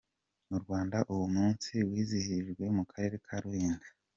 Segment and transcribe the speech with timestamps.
[0.49, 3.89] Mu Rwanda uwo munsi wizihirijwe mu karere ka Rulindo.